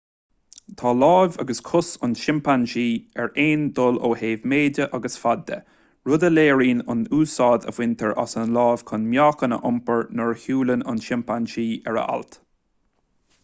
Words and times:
tá 0.81 0.91
lámh 1.01 1.35
agus 1.41 1.59
cos 1.65 1.89
an 2.07 2.15
tsimpeansaí 2.19 2.85
ar 3.25 3.29
aon 3.43 3.67
dul 3.79 3.99
ó 4.09 4.11
thaobh 4.21 4.47
méide 4.53 4.87
agus 4.99 5.17
faid 5.25 5.43
de 5.51 5.59
rud 6.13 6.25
a 6.31 6.31
léiríonn 6.33 6.81
an 6.95 7.05
úsáid 7.19 7.69
a 7.73 7.75
bhaintear 7.81 8.17
as 8.25 8.35
an 8.45 8.57
lámh 8.57 8.83
chun 8.91 9.07
meáchan 9.13 9.57
a 9.59 9.63
iompar 9.73 10.03
nuair 10.21 10.35
a 10.39 10.41
shiúlann 10.47 10.87
an 10.95 11.05
simpeansaí 11.11 11.69
ar 11.93 12.03
a 12.05 12.11
ailt 12.17 12.43